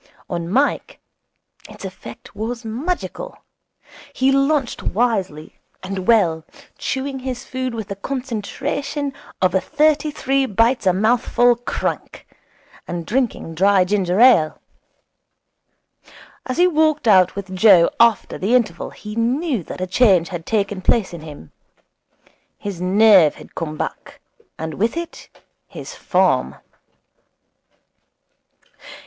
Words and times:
On 0.31 0.49
Mike 0.49 0.99
its 1.69 1.85
effect 1.85 2.35
was 2.35 2.65
magical. 2.65 3.37
He 4.13 4.31
lunched 4.31 4.81
wisely 4.81 5.59
and 5.83 6.07
well, 6.07 6.43
chewing 6.79 7.19
his 7.19 7.45
food 7.45 7.75
with 7.75 7.87
the 7.87 7.95
concentration 7.95 9.13
of 9.43 9.53
a 9.53 9.61
thirty 9.61 10.09
three 10.09 10.47
bites 10.47 10.87
a 10.87 10.91
mouthful 10.93 11.55
crank, 11.55 12.25
and 12.87 13.05
drinking 13.05 13.53
dry 13.53 13.85
ginger 13.85 14.19
ale. 14.19 14.59
As 16.47 16.57
he 16.57 16.65
walked 16.65 17.07
out 17.07 17.35
with 17.35 17.55
Joe 17.55 17.91
after 17.99 18.39
the 18.39 18.55
interval 18.55 18.89
he 18.89 19.15
knew 19.15 19.61
that 19.65 19.81
a 19.81 19.85
change 19.85 20.29
had 20.29 20.47
taken 20.47 20.81
place 20.81 21.13
in 21.13 21.21
him. 21.21 21.51
His 22.57 22.81
nerve 22.81 23.35
had 23.35 23.53
come 23.53 23.77
back, 23.77 24.19
and 24.57 24.73
with 24.73 24.97
it 24.97 25.29
his 25.67 25.93
form. 25.93 26.55